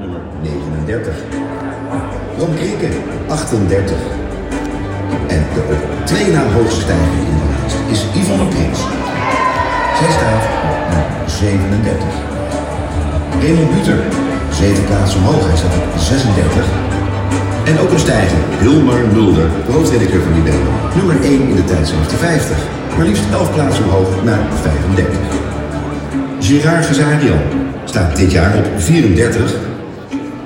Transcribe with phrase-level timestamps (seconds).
[0.00, 1.14] nummer 39.
[2.38, 2.88] Ron Krikke,
[3.26, 3.96] 38.
[5.26, 8.78] En de op twee na hoogste stijger in de lijst is Yvonne Prins.
[9.98, 12.04] Zij staat op nummer 37.
[13.42, 14.00] Raymond Buter,
[14.60, 16.64] zeven plaatsen omhoog, hij staat op 36.
[17.64, 20.70] En ook een stijger, Hilmar Mulder, de hoofdredacteur van Libero.
[20.96, 22.56] Nummer 1 in de tijdschrift 50.
[22.96, 25.18] Maar liefst 11 plaatsen omhoog naar 35.
[26.40, 27.38] Gerard Gezarian
[27.84, 29.67] staat dit jaar op 34.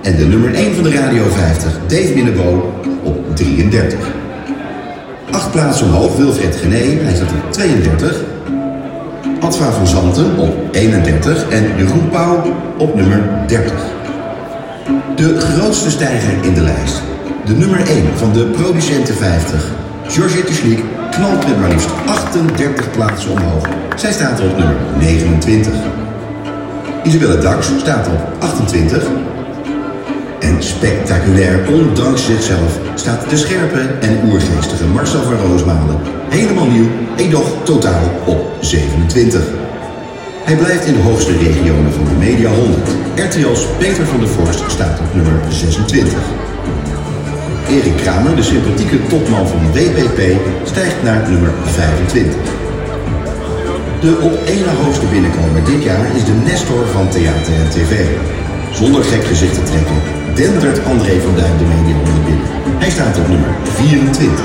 [0.03, 3.99] En de nummer 1 van de Radio 50, Dave Minnebo, op 33.
[5.31, 8.25] Acht plaatsen omhoog, Wilfred Gené, hij staat op 32.
[9.41, 12.43] Adva van Zanten op 31 en Jeroen Pauw
[12.79, 13.73] op nummer 30.
[15.17, 17.03] De grootste stijger in de lijst.
[17.45, 19.71] De nummer 1 van de producenten 50.
[20.07, 23.69] Georgette Schliek knalt met maar liefst 38 plaatsen omhoog.
[23.97, 25.73] Zij staat op nummer 29.
[27.03, 29.22] Isabelle Dax staat op 28.
[30.63, 37.51] En spectaculair, ondanks zichzelf, staat de scherpe en oergeestige Marcel van Roosmalen helemaal nieuw, edoch
[37.63, 39.43] totaal op 27.
[40.45, 42.89] Hij blijft in de hoogste regionen van de Media 100.
[43.15, 46.13] RTL's Peter van der Vorst staat op nummer 26.
[47.69, 50.21] Erik Kramer, de sympathieke topman van WPP,
[50.65, 52.35] stijgt naar nummer 25.
[54.01, 57.93] De op één hoogste binnenkomer dit jaar is de Nestor van theater en tv.
[58.73, 62.49] Zonder gek gezicht te trekken, dendert André van Duin de media onder binnen.
[62.79, 64.45] Hij staat op nummer 24.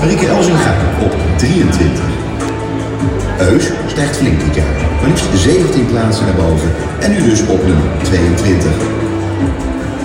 [0.00, 0.74] Marieke Elzinga
[1.06, 2.04] op 23.
[3.38, 7.66] Eus stijgt flink dit jaar, maar liefst 17 plaatsen naar boven en nu dus op
[7.66, 8.70] nummer 22.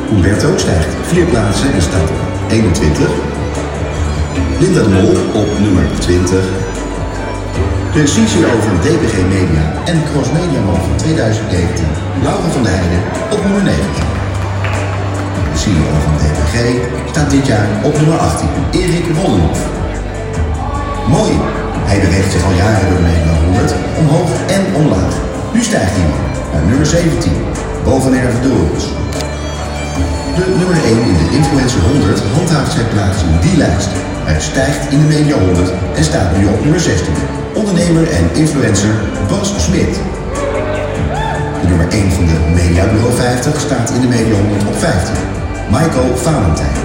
[0.09, 3.09] Humberto stijgt 4 plaatsen en staat op 21.
[4.59, 6.43] Linda de Mol op nummer 20.
[7.93, 11.85] De CCO van DPG Media en Cross Media Man van 2019,
[12.23, 14.10] Laura van der Heijden, op nummer 19.
[15.61, 16.55] De CEO van DPG
[17.11, 19.61] staat dit jaar op nummer 18, Erik Rollenhoff.
[21.07, 21.33] Mooi,
[21.89, 25.13] hij beweegt zich al jaren door de Media 100, omhoog en omlaag.
[25.53, 26.07] Nu stijgt hij
[26.53, 27.31] naar nummer 17,
[27.83, 28.41] boven Erven.
[30.37, 33.91] De nummer 1 in de Influencer 100 handhaaft zijn plaats in die lijst.
[34.29, 37.13] Hij stijgt in de Media 100 en staat nu op nummer 16.
[37.53, 38.93] Ondernemer en influencer
[39.29, 39.93] Bas Smit.
[41.61, 45.30] De nummer 1 van de Media Bureau 50 staat in de Media 100 op 15.
[45.71, 46.79] Michael Valentijn.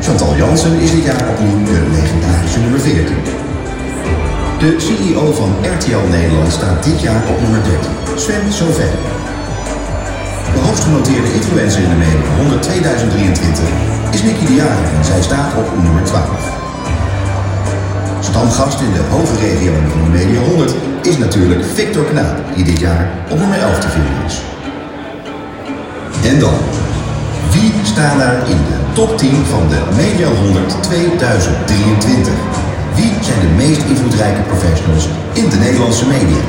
[0.00, 3.16] Chantal Jansen is dit jaar opnieuw de legendarische nummer 14.
[4.58, 7.78] De CEO van RTL Nederland staat dit jaar op nummer 13.
[8.22, 8.94] Sven Sauvet.
[10.54, 12.04] De hoogst genoteerde influencer in de
[12.36, 13.64] 100 2023
[14.10, 16.22] is Nicky de Jager en zij staat op nummer 12.
[18.20, 22.80] Stamgast in de hoge regio van de Media 100 is natuurlijk Victor Knaap, die dit
[22.80, 24.36] jaar op nummer 11 te vinden is.
[26.30, 26.58] En dan,
[27.62, 32.34] wie staan daar in de top 10 van de Media 100 2023?
[32.94, 36.42] Wie zijn de meest invloedrijke professionals in de Nederlandse media?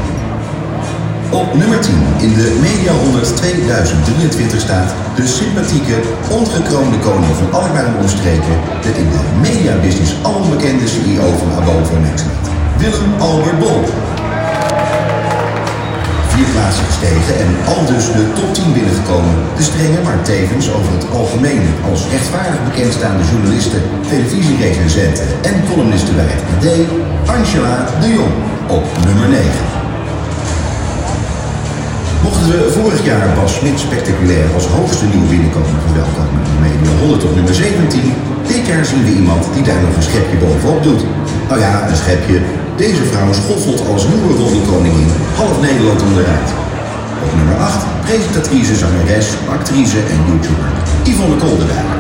[1.42, 1.94] Op nummer 10
[2.26, 5.98] in de Media 100 2023 staat de sympathieke,
[6.30, 10.46] ongekroonde koning van en omstreken, de in de mediabusiness alom
[10.94, 11.76] CEO van Abo
[12.06, 12.46] Nextnet,
[12.78, 13.82] Willem Albert Bol.
[16.34, 20.92] Vier plaatsen gestegen en al dus de top 10 binnengekomen, de strenge, maar tevens over
[20.98, 26.68] het algemeen als rechtvaardig bekendstaande journalisten, televisierecensenten en columnisten bij het AD,
[27.36, 28.36] Angela de Jong
[28.78, 29.44] op nummer 9.
[32.24, 36.92] Mochten we vorig jaar Bas Smit spectaculair als hoogste nieuw binnenkomer verwelkomen in de media
[37.00, 38.14] 100 op nummer 17,
[38.48, 41.04] dit jaar zien we iemand die daar nog een schepje bovenop doet.
[41.50, 42.63] Nou ja, een schepje.
[42.78, 46.50] Deze vrouw schoffelt als nieuwe roddelkoningin half Nederland onderuit.
[47.24, 50.70] Op nummer 8, presentatrice, zangeres, actrice en YouTuber
[51.04, 51.92] Yvonne Kolderwijk.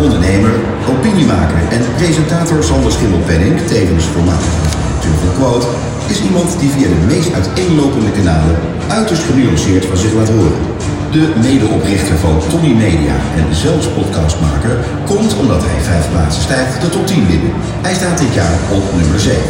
[0.00, 0.54] Ondernemer,
[0.88, 4.84] opiniemaker en presentator Sander Schimmelpenning, tevens voormalig
[5.14, 5.66] van Quote,
[6.08, 8.56] is iemand die via de meest uiteenlopende kanalen
[8.88, 10.75] uiterst genuanceerd van zich laat horen.
[11.16, 14.74] De medeoprichter van Tony Media en zelfs podcastmaker
[15.10, 17.52] komt omdat hij vijf plaatsen stijgt de top 10 binnen.
[17.86, 19.40] Hij staat dit jaar op nummer 7.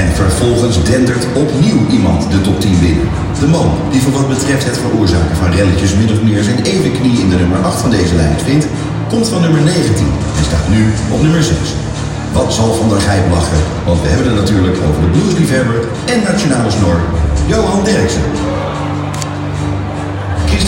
[0.00, 3.08] En vervolgens dendert opnieuw iemand de top 10 binnen.
[3.40, 7.20] De man die voor wat betreft het veroorzaken van relletjes min of meer zijn evenknie
[7.22, 8.66] in de nummer 8 van deze lijst vindt,
[9.08, 10.06] komt van nummer 19
[10.38, 10.80] en staat nu
[11.14, 11.56] op nummer 6.
[12.32, 15.78] Wat zal Van der Gijp lachen, want we hebben het natuurlijk over de bluesliefhebber
[16.12, 16.98] en nationale snor
[17.46, 18.26] Johan Derksen.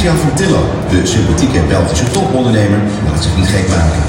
[0.00, 0.36] Christian van
[0.90, 4.02] de sympathieke Belgische topondernemer, laat zich niet gek maken.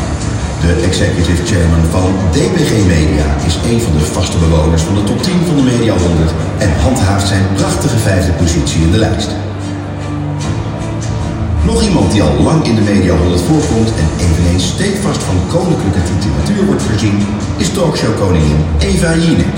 [0.66, 5.24] De executive chairman van DPG Media is een van de vaste bewoners van de top
[5.24, 9.32] 10 van de Media 100 en handhaaft zijn prachtige vijfde positie in de lijst.
[11.66, 16.04] Nog iemand die al lang in de Media 100 voorkomt en eveneens steekvast van koninklijke
[16.10, 17.18] titulatuur wordt voorzien,
[17.58, 19.56] is talkshowkoningin Eva Jinek.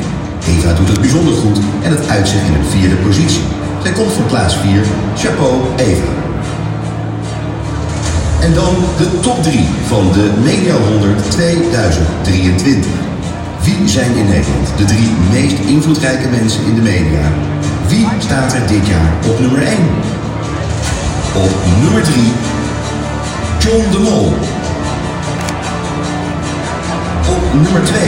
[0.48, 3.46] Eva doet het bijzonder goed en het uitzicht in een vierde positie.
[3.84, 4.84] Zij komt van plaats 4.
[5.16, 6.23] Chapeau, Eva.
[8.44, 12.92] En dan de top 3 van de Media 100 2023.
[13.62, 17.32] Wie zijn in Nederland de drie meest invloedrijke mensen in de media?
[17.88, 19.78] Wie staat er dit jaar op nummer 1?
[21.36, 21.52] Op
[21.82, 22.16] nummer 3,
[23.60, 24.26] John de Mol.
[27.36, 28.00] Op nummer 2,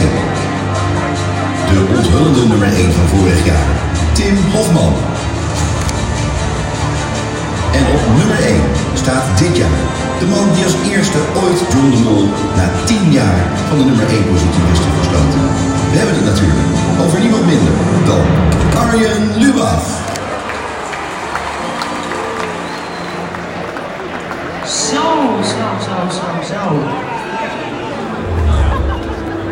[1.69, 3.67] de onthullende nummer 1 van vorig jaar,
[4.13, 5.14] Tim Hofman.
[7.77, 8.61] En op nummer 1
[8.93, 9.79] staat dit jaar
[10.19, 12.23] de man die als eerste ooit John de Mol
[12.55, 15.43] na 10 jaar van de nummer 1 positie wist te.
[15.91, 16.59] We hebben het natuurlijk
[17.03, 17.73] over niemand minder
[18.05, 18.23] dan
[18.83, 19.87] Arjen Lubach.
[24.65, 25.07] Zo,
[25.53, 26.63] zo, zo, zo, zo.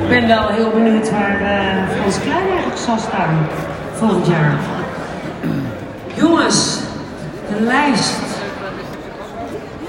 [0.04, 3.48] Ik ben wel heel benieuwd waar uh, Frans Klein eigenlijk zal staan
[3.94, 4.58] volgend jaar.
[6.14, 6.80] Jongens,
[7.50, 8.20] de lijst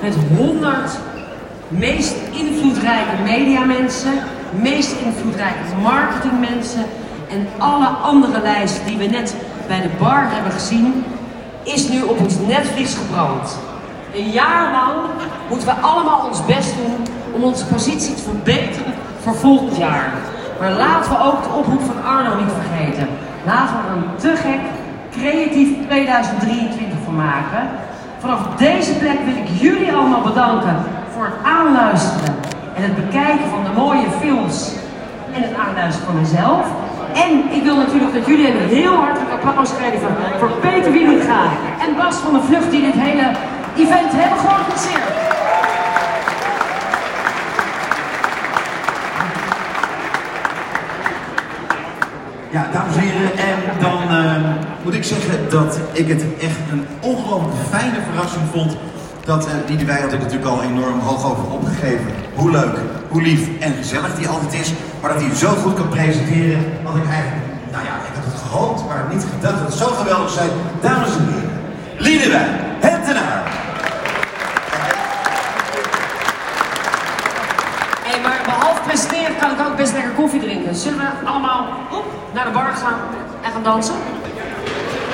[0.00, 0.98] met 100
[1.68, 4.12] meest invloedrijke mediamensen,
[4.60, 6.84] meest invloedrijke marketingmensen
[7.30, 9.34] en alle andere lijsten die we net
[9.66, 11.04] bij de bar hebben gezien,
[11.62, 13.58] is nu op ons netvlies gebrand.
[14.14, 14.94] Een jaar lang
[15.48, 20.12] moeten we allemaal ons best doen om onze positie te verbeteren voor volgend jaar.
[20.60, 23.08] Maar laten we ook de oproep van Arno niet vergeten.
[23.46, 24.60] Laten we een te gek,
[25.10, 27.68] creatief 2023 maken.
[28.18, 30.76] Vanaf deze plek wil ik jullie allemaal bedanken
[31.14, 32.34] voor het aanluisteren
[32.74, 34.72] en het bekijken van de mooie films
[35.34, 36.66] en het aanluisteren van mezelf.
[37.14, 40.08] En ik wil natuurlijk dat jullie een heel hartelijk applaus geven
[40.38, 41.42] voor Peter Wielinga
[41.86, 43.26] en Bas van de Vlucht die dit hele
[43.76, 45.24] event hebben georganiseerd.
[52.50, 54.03] Ja, dames en heren, en dan
[54.84, 58.76] moet ik zeggen dat ik het echt een ongelooflijk fijne verrassing vond.
[59.24, 62.06] Dat uh, die wij had ik natuurlijk al enorm hoog over opgegeven.
[62.34, 62.76] Hoe leuk,
[63.08, 64.72] hoe lief en gezellig die altijd is.
[65.00, 68.40] Maar dat hij zo goed kan presenteren, had ik eigenlijk, nou ja, ik had het
[68.40, 70.50] gehoopt, maar niet gedacht dat het zo geweldig zijn.
[70.80, 71.50] Dames en heren,
[71.96, 72.50] Liedewijn,
[72.80, 73.42] Hentenaar.
[78.04, 80.74] Hey, maar behalve presenteren kan ik ook best lekker koffie drinken.
[80.74, 82.04] Zullen we allemaal op
[82.34, 82.98] naar de bar gaan
[83.42, 83.94] en gaan dansen?